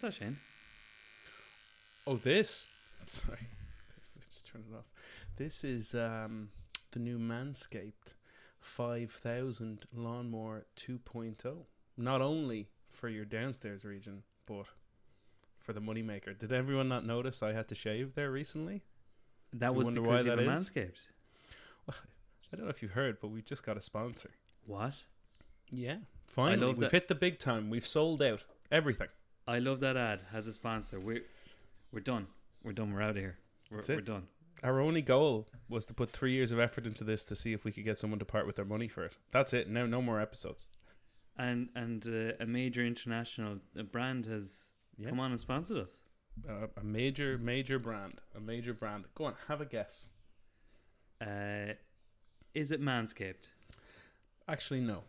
What's 0.00 0.16
that, 0.16 0.24
Shane? 0.24 0.36
Oh, 2.06 2.14
this. 2.18 2.68
Sorry, 3.06 3.48
just 4.30 4.46
turn 4.46 4.62
it 4.70 4.76
off. 4.76 4.84
This 5.34 5.64
is 5.64 5.92
um, 5.92 6.50
the 6.92 7.00
new 7.00 7.18
Manscaped 7.18 8.14
5000 8.60 9.86
Lawnmower 9.92 10.66
2.0. 10.76 11.56
Not 11.96 12.22
only 12.22 12.68
for 12.88 13.08
your 13.08 13.24
downstairs 13.24 13.84
region, 13.84 14.22
but 14.46 14.66
for 15.58 15.72
the 15.72 15.80
moneymaker. 15.80 16.38
Did 16.38 16.52
everyone 16.52 16.88
not 16.88 17.04
notice 17.04 17.42
I 17.42 17.52
had 17.52 17.66
to 17.66 17.74
shave 17.74 18.14
there 18.14 18.30
recently? 18.30 18.84
That 19.52 19.70
You 19.70 19.78
was 19.78 19.84
wonder 19.86 20.02
because 20.02 20.24
why 20.24 20.30
you 20.30 20.36
that 20.36 20.38
is? 20.38 20.70
manscaped. 20.70 21.08
I 21.90 22.56
don't 22.56 22.66
know 22.66 22.70
if 22.70 22.82
you've 22.82 22.92
heard, 22.92 23.18
but 23.20 23.32
we 23.32 23.42
just 23.42 23.66
got 23.66 23.76
a 23.76 23.80
sponsor. 23.80 24.30
What? 24.64 24.94
Yeah, 25.72 25.96
finally, 26.28 26.68
we've 26.68 26.76
that- 26.78 26.92
hit 26.92 27.08
the 27.08 27.16
big 27.16 27.40
time. 27.40 27.68
We've 27.68 27.84
sold 27.84 28.22
out 28.22 28.44
everything. 28.70 29.08
I 29.48 29.58
love 29.58 29.80
that 29.80 29.96
ad. 29.96 30.20
Has 30.32 30.46
a 30.46 30.52
sponsor. 30.52 31.00
We're 31.00 31.22
we're 31.92 32.00
done. 32.00 32.26
We're 32.62 32.72
done. 32.72 32.92
We're 32.92 33.02
out 33.02 33.10
of 33.10 33.16
here. 33.16 33.38
We're, 33.70 33.78
That's 33.78 33.88
it. 33.88 33.94
we're 33.96 34.00
done. 34.02 34.26
Our 34.62 34.80
only 34.80 35.02
goal 35.02 35.46
was 35.68 35.86
to 35.86 35.94
put 35.94 36.10
three 36.10 36.32
years 36.32 36.52
of 36.52 36.58
effort 36.58 36.86
into 36.86 37.04
this 37.04 37.24
to 37.26 37.36
see 37.36 37.52
if 37.52 37.64
we 37.64 37.70
could 37.72 37.84
get 37.84 37.98
someone 37.98 38.18
to 38.18 38.24
part 38.24 38.46
with 38.46 38.56
their 38.56 38.64
money 38.64 38.88
for 38.88 39.04
it. 39.04 39.16
That's 39.30 39.54
it. 39.54 39.68
No, 39.68 39.86
no 39.86 40.02
more 40.02 40.20
episodes. 40.20 40.68
And 41.36 41.68
and 41.74 42.06
uh, 42.06 42.32
a 42.40 42.46
major 42.46 42.84
international 42.84 43.58
uh, 43.78 43.82
brand 43.84 44.26
has 44.26 44.68
Yeah. 44.98 45.08
come 45.10 45.20
on 45.20 45.30
and 45.30 45.40
sponsored 45.40 45.78
us. 45.78 46.02
Uh, 46.48 46.66
a 46.76 46.84
major, 46.84 47.38
major 47.38 47.78
brand. 47.78 48.14
A 48.36 48.40
major 48.40 48.74
brand. 48.74 49.04
Go 49.14 49.24
on, 49.24 49.34
have 49.48 49.60
a 49.60 49.64
guess. 49.66 50.06
Uh, 51.20 51.72
is 52.54 52.70
it 52.70 52.80
Manscaped? 52.80 53.50
Actually, 54.48 54.80
no. 54.80 55.02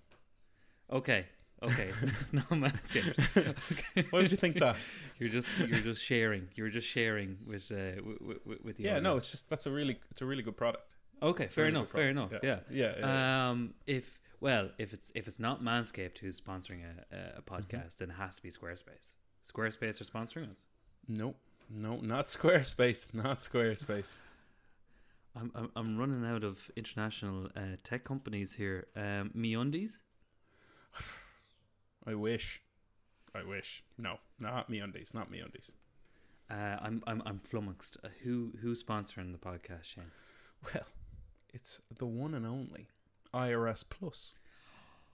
Okay. 0.91 1.25
Okay. 1.61 1.89
It's, 1.89 2.03
it's 2.21 2.33
not 2.33 2.49
Manscaped. 2.49 3.53
Okay. 3.71 4.07
Why 4.11 4.21
would 4.21 4.31
you 4.31 4.37
think 4.37 4.59
that? 4.59 4.77
You're 5.19 5.29
just 5.29 5.59
you're 5.59 5.79
just 5.79 6.01
sharing. 6.03 6.47
You're 6.55 6.69
just 6.69 6.87
sharing 6.87 7.37
with 7.45 7.69
uh 7.71 8.01
with, 8.03 8.39
with, 8.45 8.63
with 8.63 8.77
the 8.77 8.83
yeah, 8.83 8.91
audience. 8.91 9.03
no. 9.03 9.17
It's 9.17 9.31
just 9.31 9.49
that's 9.49 9.65
a 9.65 9.71
really, 9.71 9.99
it's 10.11 10.21
a 10.21 10.25
really 10.25 10.43
good 10.43 10.55
product. 10.55 10.95
Okay, 11.21 11.47
fair 11.47 11.65
Really 11.65 11.75
enough. 11.77 11.89
Fair 11.89 12.09
enough. 12.09 12.29
product. 12.29 12.45
Yeah. 12.45 12.59
yeah, 12.71 12.93
yeah. 12.99 13.49
Um, 13.49 13.73
if 13.85 14.19
well, 14.39 14.69
if 14.77 14.93
it's 14.93 15.11
if 15.15 15.27
it's 15.27 15.37
not 15.39 15.61
Manscaped 15.61 16.19
who's 16.19 16.39
sponsoring 16.39 16.79
a, 16.83 17.15
a- 17.15 17.19
a 17.39 17.41
Mm-hmm. 17.41 17.53
podcast, 17.55 17.97
then 17.97 18.09
it 18.11 18.13
has 18.13 18.37
to 18.37 18.41
be 18.41 18.49
Squarespace. 18.49 19.15
Squarespace 19.45 19.99
are 19.99 20.05
sponsoring 20.05 20.49
us. 20.51 20.63
no, 21.09 21.35
no, 21.69 21.97
not 22.01 22.25
Squarespace. 22.27 23.13
Not 23.13 23.37
Squarespace. 23.39 24.19
I'm 25.35 25.51
I'm, 25.53 25.69
I'm 25.75 25.97
running 25.97 26.23
out 26.25 26.45
of 26.45 26.71
international 26.77 27.47
uh, 27.57 27.75
tech 27.83 28.05
companies 28.05 28.53
here. 28.53 28.87
Um, 28.95 29.31
MeUndies. 29.35 29.99
I 32.09 32.15
wish. 32.15 32.59
I 33.35 33.43
wish. 33.43 33.83
No, 33.99 34.17
not 34.39 34.71
MeUndies. 34.71 35.13
Not 35.13 35.31
MeUndies. 35.31 35.71
Uh, 36.49 36.77
I'm 36.81 37.03
I'm 37.05 37.21
I'm 37.23 37.37
flummoxed. 37.37 37.97
Uh, 38.03 38.07
who 38.23 38.53
who's 38.61 38.83
sponsoring 38.83 39.31
the 39.31 39.37
podcast, 39.37 39.83
Shane? 39.83 40.11
Well, 40.73 40.87
it's 41.53 41.79
the 41.95 42.07
one 42.07 42.33
and 42.33 42.47
only 42.47 42.87
IRS 43.31 43.85
Plus. 43.87 44.33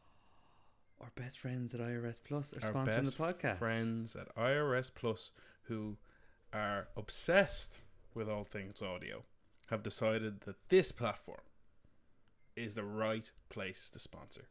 Our 1.02 1.12
best 1.16 1.38
friends 1.38 1.76
at 1.76 1.82
IRS 1.82 2.22
Plus 2.24 2.54
are 2.54 2.66
Our 2.66 2.86
sponsoring 2.86 3.18
the 3.18 3.24
podcast. 3.24 3.60
Friends 3.60 4.16
at 4.16 4.34
IRS 4.36 4.90
Plus 4.96 5.32
who 5.64 5.98
are 6.54 6.88
obsessed 6.96 7.82
with 8.14 8.30
all 8.30 8.46
things 8.46 8.82
audio 8.82 9.24
have 9.68 9.84
decided 9.84 10.42
that 10.42 10.70
this 10.70 10.94
platform 10.94 11.42
is 12.56 12.76
the 12.76 12.86
right 12.86 13.30
place 13.50 13.90
to 13.90 14.00
sponsor. 14.00 14.48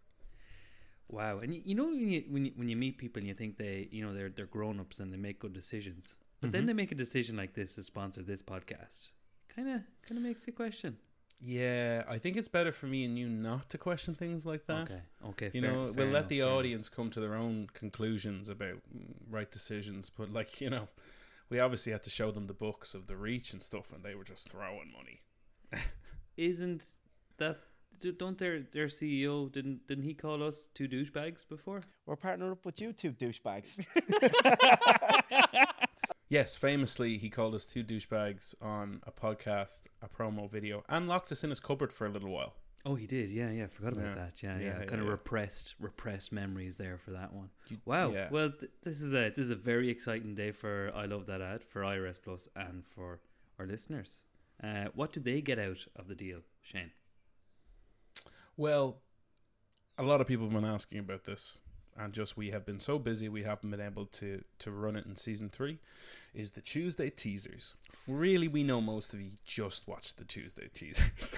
Wow, 1.08 1.38
and 1.40 1.54
you, 1.54 1.62
you 1.64 1.74
know 1.74 1.84
when 1.84 2.10
you, 2.10 2.24
when 2.28 2.44
you 2.46 2.52
when 2.56 2.68
you 2.68 2.76
meet 2.76 2.98
people 2.98 3.20
and 3.20 3.28
you 3.28 3.34
think 3.34 3.56
they 3.58 3.88
you 3.92 4.04
know 4.04 4.14
they're 4.14 4.30
they're 4.30 4.46
grown 4.46 4.80
ups 4.80 5.00
and 5.00 5.12
they 5.12 5.16
make 5.18 5.38
good 5.38 5.52
decisions, 5.52 6.18
but 6.40 6.50
then 6.52 6.64
Mhm. 6.64 6.66
they 6.68 6.72
make 6.72 6.92
a 6.92 6.94
decision 6.96 7.36
like 7.36 7.54
this 7.54 7.74
to 7.74 7.82
sponsor 7.82 8.22
this 8.22 8.42
podcast. 8.42 9.10
Kind 9.48 9.68
of 9.68 9.82
kind 10.06 10.18
of 10.18 10.22
makes 10.24 10.46
you 10.46 10.52
question. 10.52 10.96
Yeah, 11.40 12.04
I 12.08 12.16
think 12.18 12.36
it's 12.36 12.48
better 12.48 12.72
for 12.72 12.86
me 12.86 13.04
and 13.04 13.18
you 13.18 13.28
not 13.28 13.68
to 13.70 13.78
question 13.78 14.14
things 14.14 14.46
like 14.46 14.66
that. 14.66 14.82
Okay, 14.90 15.02
okay, 15.26 15.50
You 15.52 15.60
fair- 15.60 15.70
know, 15.72 15.92
fair 15.92 16.04
we'll 16.04 16.12
let 16.14 16.20
enough, 16.20 16.28
the 16.30 16.40
enough. 16.40 16.52
audience 16.52 16.88
come 16.88 17.10
to 17.10 17.20
their 17.20 17.34
own 17.34 17.68
conclusions 17.74 18.48
about 18.48 18.76
mm, 18.96 19.12
right 19.28 19.50
decisions. 19.50 20.08
But 20.10 20.32
like 20.32 20.60
you 20.60 20.70
know, 20.70 20.88
we 21.50 21.60
obviously 21.60 21.92
had 21.92 22.02
to 22.04 22.10
show 22.10 22.30
them 22.30 22.46
the 22.46 22.54
books 22.54 22.94
of 22.94 23.08
the 23.08 23.16
reach 23.16 23.52
and 23.52 23.62
stuff, 23.62 23.92
and 23.92 24.02
they 24.02 24.14
were 24.14 24.24
just 24.24 24.48
throwing 24.48 24.90
money. 24.90 25.20
Isn't 26.36 26.84
that 27.36 27.58
don't 28.00 28.38
their 28.38 28.60
their 28.72 28.86
CEO 28.86 29.50
didn't 29.50 29.86
didn't 29.86 30.04
he 30.04 30.14
call 30.14 30.42
us 30.42 30.68
two 30.74 30.88
douchebags 30.88 31.46
before? 31.48 31.80
We're 32.06 32.16
partnered 32.16 32.52
up 32.52 32.64
with 32.66 32.80
you 32.80 32.92
two 32.92 33.12
douchebags. 33.12 33.84
Yes, 36.30 36.56
famously, 36.56 37.16
he 37.18 37.28
called 37.30 37.54
us 37.54 37.64
two 37.66 37.84
douchebags 37.84 38.54
on 38.60 39.02
a 39.06 39.12
podcast, 39.12 39.82
a 40.02 40.08
promo 40.08 40.50
video, 40.50 40.82
and 40.88 41.06
locked 41.06 41.30
us 41.30 41.44
in 41.44 41.50
his 41.50 41.60
cupboard 41.60 41.92
for 41.92 42.06
a 42.06 42.10
little 42.10 42.30
while. 42.30 42.54
Oh, 42.86 42.96
he 42.96 43.06
did. 43.06 43.30
Yeah, 43.30 43.50
yeah. 43.50 43.66
Forgot 43.68 43.92
about 43.92 44.06
Yeah. 44.06 44.14
that. 44.14 44.42
Yeah, 44.42 44.58
Yeah, 44.58 44.64
yeah. 44.64 44.78
yeah, 44.80 44.84
kind 44.86 45.02
of 45.02 45.08
repressed, 45.08 45.74
repressed 45.78 46.32
memories 46.32 46.76
there 46.76 46.98
for 46.98 47.12
that 47.12 47.32
one. 47.32 47.50
You- 47.68 47.78
Wow. 47.84 48.10
yeah. 48.10 48.30
Well, 48.30 48.50
th- 48.50 48.72
this 48.82 49.00
is 49.00 49.12
a 49.12 49.28
this 49.30 49.44
is 49.44 49.50
a 49.50 49.54
very 49.54 49.90
exciting 49.90 50.34
day 50.34 50.50
for 50.50 50.90
I 50.94 51.04
love 51.04 51.26
that 51.26 51.40
ad 51.40 51.62
for 51.62 51.82
IRS 51.82 52.18
Plus 52.20 52.48
and 52.56 52.84
for 52.84 53.20
our 53.58 53.66
listeners. 53.66 54.22
Uh, 54.62 54.86
what 54.94 55.12
do 55.12 55.20
they 55.20 55.40
get 55.40 55.58
out 55.58 55.86
of 55.94 56.08
the 56.08 56.14
deal, 56.16 56.40
Shane? 56.62 56.90
Well, 58.56 58.98
a 59.98 60.02
lot 60.02 60.20
of 60.20 60.26
people 60.26 60.46
have 60.46 60.54
been 60.54 60.64
asking 60.64 60.98
about 60.98 61.24
this, 61.24 61.58
and 61.96 62.12
just 62.12 62.36
we 62.36 62.50
have 62.50 62.64
been 62.66 62.80
so 62.80 62.98
busy 62.98 63.28
we 63.28 63.42
haven't 63.44 63.70
been 63.70 63.80
able 63.80 64.06
to 64.06 64.42
to 64.60 64.70
run 64.70 64.96
it 64.96 65.06
in 65.06 65.16
season 65.16 65.48
three. 65.48 65.78
Is 66.34 66.50
the 66.52 66.60
Tuesday 66.60 67.10
teasers? 67.10 67.74
Really, 68.08 68.48
we 68.48 68.64
know 68.64 68.80
most 68.80 69.14
of 69.14 69.20
you 69.20 69.30
just 69.44 69.86
watch 69.86 70.14
the 70.16 70.24
Tuesday 70.24 70.68
teasers, 70.74 71.32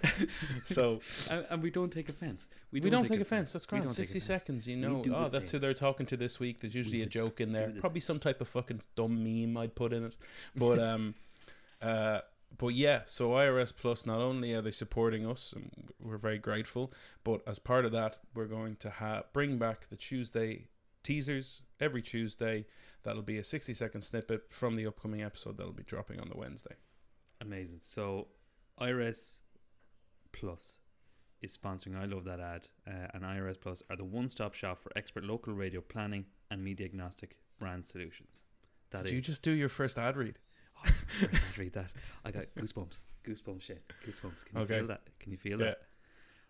so 0.66 1.00
And, 1.30 1.46
and 1.48 1.62
we 1.62 1.70
don't 1.70 1.90
take 1.90 2.10
offense. 2.10 2.48
we 2.70 2.80
don't, 2.80 3.08
take 3.08 3.20
offense. 3.20 3.52
That's 3.54 3.70
We 3.70 3.80
don't 3.80 3.88
take 3.88 4.08
Sixty 4.08 4.18
offense. 4.18 4.42
seconds, 4.42 4.68
you 4.68 4.76
know. 4.76 5.02
Oh, 5.14 5.28
that's 5.28 5.50
who 5.50 5.58
they're 5.58 5.72
talking 5.72 6.04
to 6.06 6.18
this 6.18 6.38
week. 6.38 6.60
There's 6.60 6.74
usually 6.74 7.02
a 7.02 7.06
joke 7.06 7.40
in 7.40 7.52
there. 7.52 7.72
Probably 7.80 8.00
some 8.00 8.18
type 8.18 8.42
of 8.42 8.48
fucking 8.48 8.82
dumb 8.94 9.24
meme 9.24 9.56
I'd 9.56 9.74
put 9.74 9.92
in 9.92 10.04
it, 10.04 10.16
but 10.54 10.78
um, 10.78 11.14
uh. 11.82 12.20
But 12.58 12.68
yeah, 12.68 13.02
so 13.06 13.30
IRS 13.30 13.74
Plus 13.76 14.06
not 14.06 14.20
only 14.20 14.54
are 14.54 14.62
they 14.62 14.70
supporting 14.70 15.26
us, 15.26 15.52
and 15.52 15.90
we're 16.00 16.16
very 16.16 16.38
grateful, 16.38 16.92
but 17.22 17.42
as 17.46 17.58
part 17.58 17.84
of 17.84 17.92
that, 17.92 18.18
we're 18.34 18.46
going 18.46 18.76
to 18.76 18.90
ha- 18.90 19.24
bring 19.32 19.58
back 19.58 19.88
the 19.88 19.96
Tuesday 19.96 20.68
teasers 21.02 21.62
every 21.80 22.02
Tuesday. 22.02 22.66
That'll 23.02 23.22
be 23.22 23.38
a 23.38 23.44
60 23.44 23.72
second 23.74 24.00
snippet 24.00 24.50
from 24.50 24.76
the 24.76 24.86
upcoming 24.86 25.22
episode 25.22 25.58
that'll 25.58 25.72
be 25.72 25.82
dropping 25.82 26.18
on 26.18 26.28
the 26.28 26.36
Wednesday. 26.36 26.74
Amazing. 27.40 27.78
So, 27.80 28.28
IRS 28.80 29.40
Plus 30.32 30.78
is 31.42 31.56
sponsoring. 31.56 32.00
I 32.00 32.06
love 32.06 32.24
that 32.24 32.40
ad. 32.40 32.68
Uh, 32.86 33.08
and 33.12 33.22
IRS 33.22 33.60
Plus 33.60 33.82
are 33.90 33.96
the 33.96 34.04
one-stop 34.04 34.54
shop 34.54 34.82
for 34.82 34.90
expert 34.96 35.24
local 35.24 35.52
radio 35.52 35.80
planning 35.80 36.24
and 36.50 36.62
media 36.62 36.86
agnostic 36.86 37.36
brand 37.58 37.84
solutions. 37.84 38.42
That 38.90 39.02
Did 39.02 39.06
is. 39.06 39.12
you 39.12 39.20
just 39.20 39.42
do 39.42 39.50
your 39.50 39.68
first 39.68 39.98
ad 39.98 40.16
read? 40.16 40.38
Oh, 40.76 40.82
I 40.84 41.26
can't 41.26 41.58
read 41.58 41.72
that. 41.74 41.92
I 42.24 42.30
got 42.30 42.46
goosebumps. 42.56 43.02
Goosebumps, 43.24 43.62
shit. 43.62 43.82
Goosebumps. 44.06 44.44
Can 44.44 44.56
you 44.58 44.62
Okay. 44.64 44.78
feel 44.78 44.86
that? 44.88 45.02
Can 45.18 45.32
you 45.32 45.38
feel 45.38 45.58
Yeah. 45.60 45.66
that? 45.66 45.78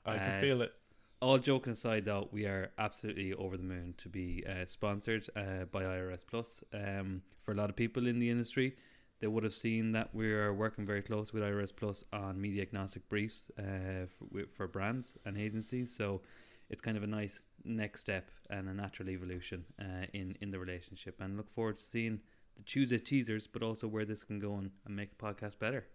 I 0.04 0.18
can 0.18 0.34
Uh, 0.34 0.40
feel 0.40 0.62
it. 0.62 0.74
All 1.20 1.38
joking 1.38 1.72
aside, 1.72 2.04
though, 2.04 2.28
we 2.30 2.44
are 2.46 2.70
absolutely 2.78 3.32
over 3.32 3.56
the 3.56 3.62
moon 3.64 3.94
to 3.98 4.08
be 4.08 4.44
uh, 4.46 4.66
sponsored 4.66 5.26
uh, 5.34 5.64
by 5.64 5.82
IRS 5.84 6.24
Plus. 6.26 6.62
Um, 6.72 7.22
for 7.40 7.52
a 7.52 7.54
lot 7.54 7.70
of 7.70 7.76
people 7.76 8.06
in 8.06 8.18
the 8.18 8.28
industry, 8.28 8.76
they 9.20 9.26
would 9.26 9.42
have 9.44 9.54
seen 9.54 9.92
that 9.92 10.14
we 10.14 10.30
are 10.32 10.52
working 10.52 10.84
very 10.84 11.02
close 11.02 11.32
with 11.32 11.42
IRS 11.42 11.74
Plus 11.74 12.04
on 12.12 12.38
media 12.40 12.62
agnostic 12.62 13.08
briefs 13.08 13.50
uh, 13.58 14.06
for, 14.08 14.44
for 14.50 14.68
brands 14.68 15.16
and 15.24 15.38
agencies. 15.38 15.90
So 15.94 16.20
it's 16.68 16.82
kind 16.82 16.96
of 16.98 17.02
a 17.02 17.06
nice 17.06 17.46
next 17.64 18.00
step 18.00 18.30
and 18.50 18.68
a 18.68 18.74
natural 18.74 19.08
evolution 19.08 19.64
uh, 19.80 20.06
in 20.12 20.36
in 20.42 20.50
the 20.50 20.58
relationship. 20.58 21.20
And 21.20 21.36
look 21.38 21.48
forward 21.48 21.76
to 21.78 21.82
seeing 21.82 22.20
the 22.56 22.62
Tuesday 22.62 22.98
teasers, 22.98 23.46
but 23.46 23.62
also 23.62 23.86
where 23.88 24.04
this 24.04 24.24
can 24.24 24.38
go 24.38 24.54
and, 24.54 24.70
and 24.84 24.96
make 24.96 25.10
the 25.16 25.24
podcast 25.24 25.58
better. 25.58 25.86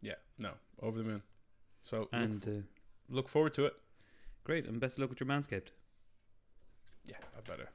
Yeah, 0.00 0.14
no, 0.38 0.50
over 0.80 0.98
the 0.98 1.04
moon. 1.04 1.22
So 1.82 2.00
look, 2.00 2.08
And 2.12 2.42
uh, 2.46 2.50
look 3.14 3.28
forward 3.28 3.54
to 3.54 3.66
it. 3.66 3.74
great, 4.44 4.66
and 4.66 4.80
best 4.80 4.96
of 4.96 5.02
luck 5.02 5.10
with 5.10 5.20
your 5.20 5.28
Manscaped. 5.28 5.68
Yeah, 7.04 7.16
I 7.36 7.40
better. 7.48 7.68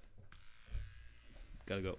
Gotta 1.65 1.81
go. 1.81 1.97